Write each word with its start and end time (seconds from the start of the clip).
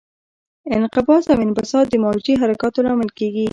انقباض 0.77 1.23
او 1.33 1.39
انبساط 1.45 1.85
د 1.89 1.95
موجي 2.03 2.33
حرکاتو 2.41 2.83
لامل 2.85 3.09
کېږي. 3.17 3.47